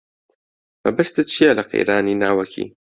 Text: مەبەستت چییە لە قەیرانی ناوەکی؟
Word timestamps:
مەبەستت 0.83 1.25
چییە 1.33 1.51
لە 1.57 1.63
قەیرانی 1.71 2.19
ناوەکی؟ 2.23 2.65